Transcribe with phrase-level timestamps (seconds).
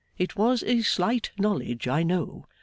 [0.17, 2.47] It was a slight knowledge, I know.